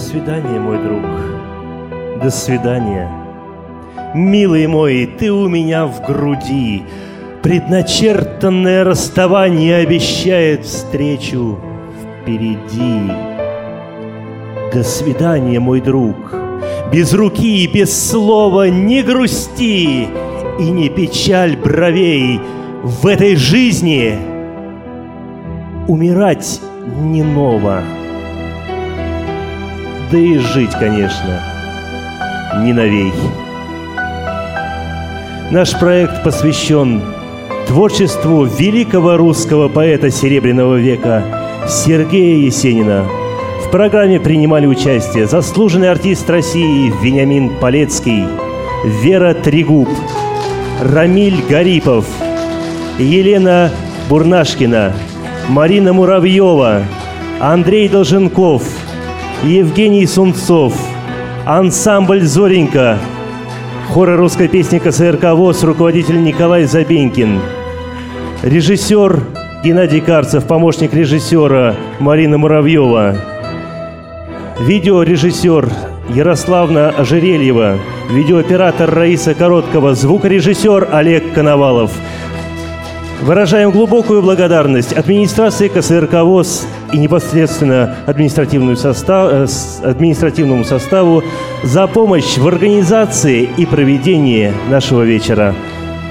свидания, 0.08 0.58
мой 0.58 0.78
друг, 0.78 1.02
до 2.22 2.30
свидания. 2.30 3.10
Милый 4.14 4.66
мой, 4.66 5.06
ты 5.18 5.30
у 5.30 5.48
меня 5.48 5.86
в 5.86 6.00
груди. 6.06 6.82
Предначертанное 7.42 8.84
расставание 8.84 9.76
обещает 9.76 10.64
встречу 10.64 11.58
впереди. 12.22 13.12
До 14.72 14.82
свидания, 14.82 15.60
мой 15.60 15.82
друг. 15.82 16.16
Без 16.90 17.12
руки 17.12 17.64
и 17.64 17.66
без 17.66 18.10
слова 18.10 18.70
не 18.70 19.02
грусти 19.02 20.08
и 20.58 20.70
не 20.70 20.88
печаль 20.88 21.54
бровей. 21.54 22.40
В 22.82 23.06
этой 23.06 23.36
жизни 23.36 24.18
умирать 25.86 26.60
не 26.98 27.22
ново. 27.22 27.82
Да 30.10 30.16
и 30.16 30.38
жить, 30.38 30.70
конечно, 30.80 31.42
не 32.62 32.72
навей. 32.72 33.12
Наш 35.50 35.78
проект 35.78 36.24
посвящен 36.24 37.02
творчеству 37.66 38.44
великого 38.44 39.18
русского 39.18 39.68
поэта 39.68 40.10
Серебряного 40.10 40.76
века 40.76 41.22
Сергея 41.68 42.38
Есенина. 42.38 43.04
В 43.66 43.70
программе 43.70 44.18
принимали 44.18 44.64
участие 44.64 45.26
заслуженный 45.26 45.90
артист 45.90 46.30
России 46.30 46.90
Вениамин 47.02 47.50
Полецкий, 47.60 48.24
Вера 49.02 49.34
Тригуб, 49.34 49.90
Рамиль 50.80 51.44
Гарипов, 51.50 52.06
Елена 52.98 53.70
Бурнашкина, 54.08 54.94
Марина 55.48 55.92
Муравьева, 55.92 56.84
Андрей 57.40 57.90
Долженков– 57.90 58.62
Евгений 59.44 60.04
Сунцов, 60.04 60.74
ансамбль 61.46 62.22
«Зоренька», 62.22 62.98
хора 63.88 64.16
русской 64.16 64.48
песни 64.48 64.80
КСРК 64.80 65.32
ВОЗ, 65.34 65.62
руководитель 65.62 66.20
Николай 66.24 66.64
Забенькин, 66.64 67.40
режиссер 68.42 69.20
Геннадий 69.62 70.00
Карцев, 70.00 70.44
помощник 70.44 70.92
режиссера 70.92 71.76
Марина 72.00 72.36
Муравьева, 72.36 73.16
видеорежиссер 74.58 75.68
Ярославна 76.08 76.88
Ожерельева, 76.88 77.78
видеооператор 78.10 78.90
Раиса 78.90 79.34
Короткова, 79.34 79.94
звукорежиссер 79.94 80.88
Олег 80.90 81.32
Коновалов. 81.32 81.92
Выражаем 83.22 83.70
глубокую 83.70 84.20
благодарность 84.20 84.92
администрации 84.92 85.68
КСРК 85.68 86.24
ВОЗ 86.24 86.66
и 86.92 86.98
непосредственно 86.98 87.96
административную 88.06 88.76
состав, 88.76 89.30
э, 89.32 89.46
административному 89.84 90.64
составу 90.64 91.22
за 91.62 91.86
помощь 91.86 92.36
в 92.38 92.46
организации 92.46 93.48
и 93.56 93.66
проведении 93.66 94.52
нашего 94.68 95.02
вечера. 95.02 95.54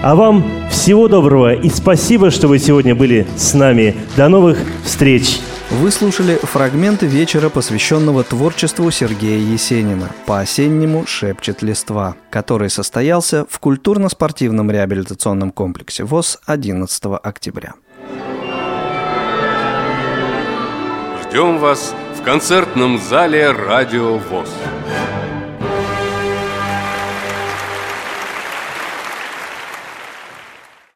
А 0.04 0.16
вам 0.16 0.46
всего 0.70 1.08
доброго 1.08 1.54
и 1.54 1.70
спасибо, 1.70 2.30
что 2.30 2.48
вы 2.48 2.60
сегодня 2.60 2.96
были 2.96 3.26
с 3.36 3.54
нами. 3.54 3.96
До 4.16 4.30
новых 4.30 4.60
встреч! 4.84 5.40
Вы 5.70 5.92
слушали 5.92 6.40
фрагменты 6.42 7.08
вечера, 7.08 7.50
посвященного 7.50 8.24
творчеству 8.24 8.90
Сергея 8.90 9.38
Есенина 9.38 10.10
«По-осеннему 10.26 11.06
шепчет 11.06 11.62
листва», 11.62 12.16
который 12.30 12.70
состоялся 12.70 13.46
в 13.50 13.60
культурно-спортивном 13.60 14.72
реабилитационном 14.72 15.52
комплексе 15.52 16.06
ВОЗ 16.06 16.40
11 16.46 17.04
октября. 17.22 17.74
Ждем 21.30 21.58
вас 21.58 21.94
в 22.18 22.24
концертном 22.24 22.98
зале 22.98 23.52
«Радио 23.52 24.18
ВОЗ». 24.18 24.50